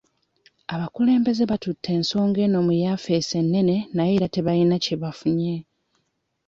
Abakulembeze 0.73 1.43
battute 1.51 1.89
ensonga 1.97 2.37
eno 2.45 2.59
mu 2.67 2.73
yafeesi 2.83 3.33
ennene 3.41 3.75
naye 3.95 4.11
era 4.17 4.27
tebayina 4.35 4.75
kye 4.83 4.95
bafunye. 5.03 5.55